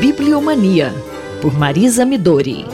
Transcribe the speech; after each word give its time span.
Bibliomania, 0.00 0.94
por 1.42 1.58
Marisa 1.58 2.04
Midori. 2.04 2.64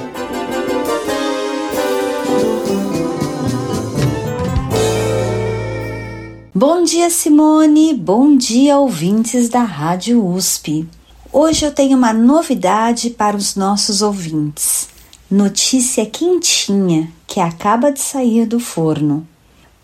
Bom 6.55 6.85
dia, 6.85 7.09
Simone. 7.09 7.95
Bom 7.95 8.37
dia, 8.37 8.77
ouvintes 8.77 9.49
da 9.49 9.63
Rádio 9.63 10.23
USP. 10.23 10.87
Hoje 11.33 11.65
eu 11.65 11.73
tenho 11.73 11.97
uma 11.97 12.13
novidade 12.13 13.09
para 13.09 13.35
os 13.35 13.57
nossos 13.57 14.03
ouvintes. 14.03 14.91
Notícia 15.31 16.05
quentinha 16.05 17.11
que 17.27 17.41
acaba 17.41 17.91
de 17.91 18.01
sair 18.01 18.45
do 18.45 18.61
forno. 18.61 19.27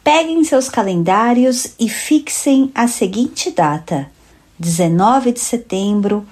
Peguem 0.04 0.45
seus 0.45 0.68
calendários 0.68 1.68
e 1.80 1.88
fixem 1.88 2.70
a 2.75 2.86
seguinte 2.86 3.50
data: 3.50 4.11
19 4.59 5.32
de 5.32 5.41
setembro 5.41 6.27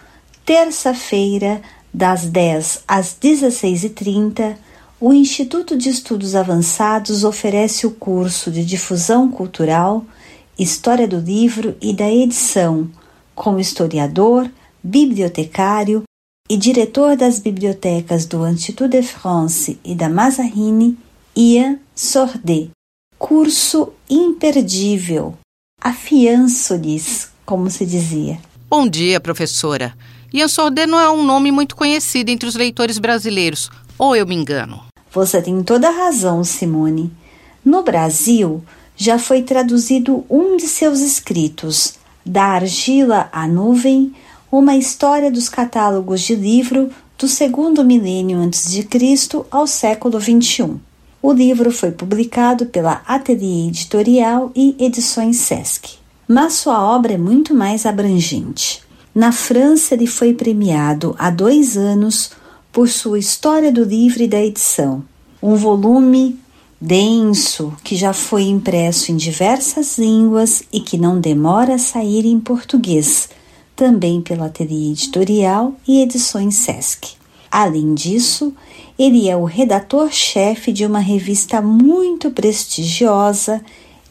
terça-feira, 0.48 1.60
das 1.92 2.25
10 2.25 2.84
às 2.89 3.14
16h30, 3.20 4.56
o 4.98 5.12
Instituto 5.12 5.76
de 5.76 5.90
Estudos 5.90 6.34
Avançados 6.34 7.22
oferece 7.22 7.86
o 7.86 7.90
curso 7.90 8.50
de 8.50 8.64
Difusão 8.64 9.30
Cultural, 9.30 10.06
História 10.58 11.06
do 11.06 11.18
Livro 11.18 11.76
e 11.82 11.92
da 11.92 12.11
Edição, 12.11 12.90
com 13.34 13.61
historiador, 13.61 14.50
bibliotecário 14.82 16.04
e 16.48 16.56
diretor 16.56 17.14
das 17.14 17.39
bibliotecas 17.39 18.25
do 18.25 18.48
Institut 18.48 18.89
de 18.89 19.03
France 19.03 19.78
e 19.84 19.94
da 19.94 20.08
Mazarine, 20.08 20.96
Ian 21.36 21.78
Sordet. 21.94 22.70
Curso 23.18 23.92
imperdível. 24.08 25.36
Afianço-lhes, 25.78 27.28
como 27.44 27.68
se 27.68 27.84
dizia. 27.84 28.39
Bom 28.70 28.89
dia, 28.89 29.20
professora. 29.20 29.94
Ian 30.32 30.49
Sordet 30.49 30.87
não 30.87 31.00
é 31.00 31.11
um 31.11 31.25
nome 31.25 31.50
muito 31.50 31.75
conhecido 31.75 32.28
entre 32.31 32.47
os 32.47 32.55
leitores 32.55 32.98
brasileiros, 32.98 33.70
ou 33.98 34.15
eu 34.15 34.27
me 34.27 34.35
engano? 34.35 34.83
Você 35.11 35.41
tem 35.41 35.62
toda 35.62 35.89
a 35.89 35.91
razão, 35.91 36.45
Simone. 36.45 37.11
No 37.65 37.83
Brasil, 37.83 38.62
já 38.95 39.19
foi 39.19 39.43
traduzido 39.43 40.27
um 40.29 40.57
de 40.59 40.67
seus 40.67 41.01
escritos, 41.01 41.95
Da 42.27 42.45
Argila 42.45 43.31
à 43.33 43.48
Nuvem, 43.48 44.12
uma 44.53 44.77
história 44.77 45.31
dos 45.31 45.48
catálogos 45.48 46.20
de 46.20 46.35
livro 46.35 46.91
do 47.19 47.27
segundo 47.27 47.83
milênio 47.83 48.39
antes 48.39 48.70
de 48.70 48.83
Cristo 48.83 49.47
ao 49.51 49.67
século 49.67 50.20
XXI. 50.20 50.77
O 51.23 51.33
livro 51.33 51.73
foi 51.73 51.91
publicado 51.91 52.67
pela 52.67 53.03
Ateliê 53.07 53.69
Editorial 53.69 54.53
e 54.55 54.77
Edições 54.79 55.37
Sesc. 55.37 55.97
Mas 56.29 56.53
sua 56.53 56.83
obra 56.83 57.15
é 57.15 57.19
muito 57.19 57.55
mais 57.55 57.87
abrangente. 57.87 58.87
Na 59.19 59.33
França, 59.33 59.94
ele 59.94 60.06
foi 60.06 60.33
premiado 60.33 61.12
há 61.19 61.28
dois 61.28 61.77
anos 61.77 62.30
por 62.70 62.88
sua 62.88 63.19
História 63.19 63.72
do 63.72 63.83
Livro 63.83 64.22
e 64.22 64.28
da 64.28 64.41
Edição, 64.41 65.02
um 65.42 65.56
volume 65.56 66.38
denso 66.80 67.72
que 67.83 67.96
já 67.96 68.12
foi 68.12 68.44
impresso 68.44 69.11
em 69.11 69.16
diversas 69.16 69.98
línguas 69.98 70.62
e 70.72 70.78
que 70.78 70.96
não 70.96 71.20
demora 71.20 71.74
a 71.74 71.78
sair 71.78 72.27
em 72.27 72.39
português, 72.39 73.28
também 73.74 74.20
pela 74.20 74.46
Ateliê 74.46 74.92
Editorial 74.92 75.74
e 75.84 76.00
Edições 76.00 76.55
Sesc. 76.55 77.16
Além 77.50 77.94
disso, 77.94 78.55
ele 78.96 79.28
é 79.28 79.36
o 79.36 79.42
redator-chefe 79.42 80.70
de 80.70 80.86
uma 80.86 81.00
revista 81.00 81.61
muito 81.61 82.30
prestigiosa 82.30 83.61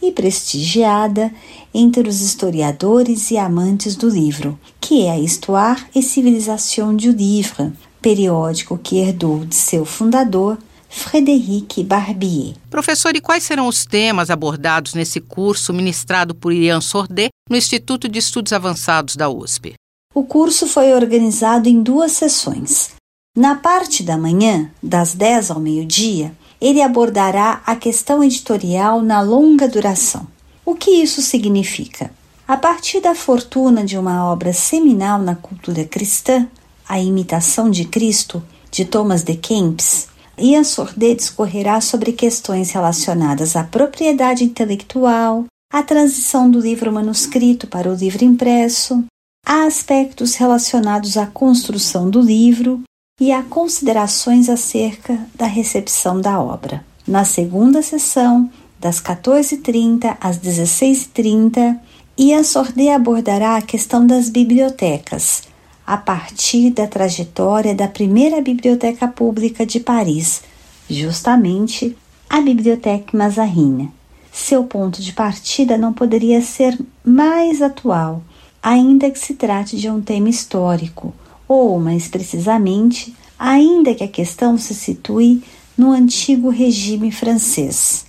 e 0.01 0.11
prestigiada 0.11 1.31
entre 1.73 2.07
os 2.07 2.21
historiadores 2.21 3.31
e 3.31 3.37
amantes 3.37 3.95
do 3.95 4.09
livro, 4.09 4.59
que 4.79 5.05
é 5.05 5.11
a 5.11 5.19
Histoire 5.19 5.83
et 5.95 6.01
Civilisation 6.01 6.95
du 6.95 7.11
Livre, 7.11 7.73
periódico 8.01 8.77
que 8.77 8.97
herdou 8.97 9.45
de 9.45 9.55
seu 9.55 9.85
fundador, 9.85 10.57
Frédéric 10.89 11.83
Barbier. 11.83 12.55
Professor, 12.69 13.15
e 13.15 13.21
quais 13.21 13.43
serão 13.43 13.67
os 13.67 13.85
temas 13.85 14.29
abordados 14.29 14.93
nesse 14.93 15.19
curso 15.19 15.73
ministrado 15.73 16.33
por 16.33 16.53
Ian 16.53 16.81
Sordet 16.81 17.29
no 17.49 17.57
Instituto 17.57 18.07
de 18.07 18.19
Estudos 18.19 18.53
Avançados 18.53 19.15
da 19.15 19.29
USP? 19.29 19.73
O 20.13 20.23
curso 20.23 20.67
foi 20.67 20.93
organizado 20.93 21.69
em 21.69 21.81
duas 21.83 22.13
sessões. 22.13 22.91
Na 23.37 23.55
parte 23.55 24.01
da 24.01 24.17
manhã, 24.17 24.71
das 24.81 25.13
10 25.13 25.51
ao 25.51 25.59
meio-dia, 25.59 26.33
ele 26.59 26.81
abordará 26.81 27.61
a 27.65 27.75
questão 27.75 28.23
editorial 28.23 29.01
na 29.01 29.21
longa 29.21 29.67
duração. 29.67 30.27
O 30.65 30.75
que 30.75 30.91
isso 30.91 31.21
significa? 31.21 32.11
A 32.47 32.57
partir 32.57 33.01
da 33.01 33.13
fortuna 33.13 33.83
de 33.83 33.97
uma 33.97 34.25
obra 34.31 34.53
seminal 34.53 35.19
na 35.19 35.35
cultura 35.35 35.83
cristã, 35.85 36.47
A 36.87 36.99
Imitação 36.99 37.69
de 37.69 37.85
Cristo, 37.85 38.43
de 38.71 38.85
Thomas 38.85 39.23
de 39.23 39.35
Kempis, 39.35 40.07
Ian 40.37 40.63
Sordet 40.63 41.15
discorrerá 41.15 41.81
sobre 41.81 42.11
questões 42.11 42.71
relacionadas 42.71 43.55
à 43.55 43.63
propriedade 43.63 44.43
intelectual, 44.43 45.45
à 45.71 45.81
transição 45.81 46.49
do 46.49 46.59
livro 46.59 46.91
manuscrito 46.91 47.67
para 47.67 47.91
o 47.91 47.95
livro 47.95 48.23
impresso, 48.23 49.03
a 49.45 49.63
aspectos 49.63 50.35
relacionados 50.35 51.17
à 51.17 51.25
construção 51.25 52.09
do 52.09 52.21
livro 52.21 52.81
e 53.19 53.31
a 53.31 53.41
considerações 53.41 54.47
acerca 54.47 55.19
da 55.33 55.47
recepção 55.47 56.21
da 56.21 56.39
obra. 56.39 56.85
Na 57.07 57.25
segunda 57.25 57.81
sessão, 57.81 58.47
das 58.79 59.01
14h30 59.01 60.17
às 60.21 60.37
16h30, 60.37 61.79
Ian 62.15 62.43
Sordet 62.43 62.89
abordará 62.89 63.57
a 63.57 63.61
questão 63.61 64.05
das 64.05 64.29
bibliotecas, 64.29 65.43
a 65.85 65.97
partir 65.97 66.69
da 66.69 66.85
trajetória 66.85 67.73
da 67.73 67.87
primeira 67.87 68.39
biblioteca 68.39 69.07
pública 69.07 69.65
de 69.65 69.79
Paris, 69.79 70.43
justamente 70.87 71.97
a 72.29 72.39
Bibliothèque 72.39 73.15
Mazarine. 73.15 73.91
Seu 74.31 74.63
ponto 74.65 75.01
de 75.01 75.13
partida 75.13 75.75
não 75.75 75.91
poderia 75.91 76.39
ser 76.41 76.77
mais 77.03 77.63
atual, 77.63 78.21
ainda 78.61 79.09
que 79.09 79.17
se 79.17 79.33
trate 79.33 79.75
de 79.75 79.89
um 79.89 80.01
tema 80.01 80.29
histórico 80.29 81.15
ou, 81.47 81.79
mais 81.79 82.07
precisamente, 82.07 83.15
ainda 83.37 83.93
que 83.93 84.03
a 84.03 84.07
questão 84.07 84.57
se 84.57 84.73
situe 84.73 85.43
no 85.77 85.91
antigo 85.91 86.49
regime 86.49 87.11
francês. 87.11 88.05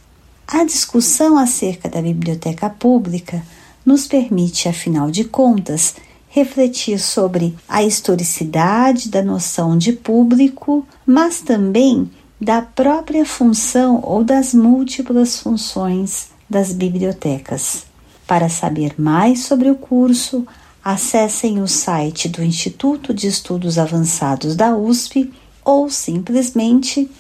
A 0.47 0.65
discussão 0.65 1.37
acerca 1.37 1.89
da 1.89 2.01
biblioteca 2.01 2.71
pública 2.71 3.43
nos 3.85 4.07
permite, 4.07 4.69
afinal 4.69 5.11
de 5.11 5.25
contas, 5.25 5.95
refletir 6.29 6.99
sobre 6.99 7.55
a 7.69 7.83
historicidade 7.83 9.09
da 9.09 9.23
noção 9.23 9.77
de 9.77 9.93
público, 9.93 10.87
mas 11.07 11.41
também 11.41 12.11
da 12.41 12.63
própria 12.63 13.25
função 13.25 14.01
ou 14.03 14.23
das 14.23 14.55
múltiplas 14.55 15.39
funções 15.39 16.29
das 16.49 16.73
bibliotecas. 16.73 17.85
Para 18.27 18.49
saber 18.49 18.95
mais 18.99 19.41
sobre 19.41 19.71
o 19.71 19.75
curso, 19.75 20.47
acessem 20.85 21.61
o 21.61 21.67
site 21.69 22.29
do 22.29 22.43
Instituto 22.43 23.13
de 23.13 23.27
Estudos 23.27 23.79
Avançados 23.79 24.57
da 24.57 24.77
USP 24.77 25.31
ou 25.65 25.91
simplesmente 25.91 27.11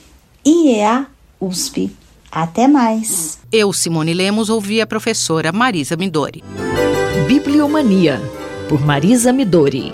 IEA 0.44 1.06
USP. 1.40 1.90
Até 2.30 2.68
mais! 2.68 3.38
Eu, 3.50 3.72
Simone 3.72 4.12
Lemos, 4.12 4.48
ouvi 4.50 4.80
a 4.80 4.86
professora 4.86 5.52
Marisa 5.52 5.96
Midori. 5.96 6.42
Bibliomania, 7.26 8.20
por 8.68 8.80
Marisa 8.84 9.32
Midori. 9.32 9.92